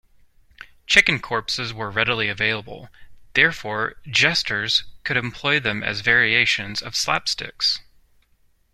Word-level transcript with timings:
Chicken 0.87 1.19
corpses 1.19 1.73
were 1.75 1.91
readily 1.91 2.27
available; 2.27 2.89
therefore 3.35 3.97
jesters 4.09 4.85
could 5.03 5.15
employ 5.15 5.59
them 5.59 5.83
as 5.83 6.01
variations 6.01 6.81
of 6.81 6.95
slapsticks. 6.95 7.77